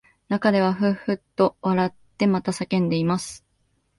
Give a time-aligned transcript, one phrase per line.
[0.29, 3.45] 中ではふっふっと笑ってまた叫んでいます